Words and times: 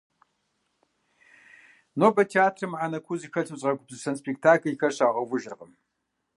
Нобэ 1.97 2.23
театрым 2.31 2.71
мыхьэнэ 2.71 2.99
куу 3.05 3.19
зыхэлъ, 3.21 3.51
узыгъэгупсысэн 3.55 4.15
спектакльхэр 4.21 4.95
щагъэувыжыркъым. 4.95 5.71